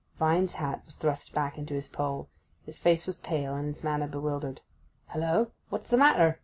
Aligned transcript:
Vine's 0.17 0.55
hat 0.55 0.81
was 0.87 0.95
thrust 0.95 1.31
back 1.31 1.59
into 1.59 1.75
his 1.75 1.87
poll. 1.87 2.27
His 2.65 2.79
face 2.79 3.05
was 3.05 3.17
pale, 3.19 3.53
and 3.53 3.67
his 3.67 3.83
manner 3.83 4.07
bewildered. 4.07 4.61
'Hullo? 5.09 5.51
what's 5.69 5.91
the 5.91 5.95
matter? 5.97 6.39